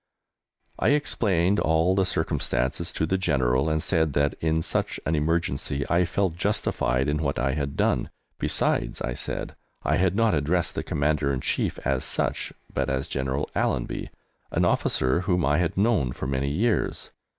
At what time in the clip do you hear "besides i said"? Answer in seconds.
8.39-9.55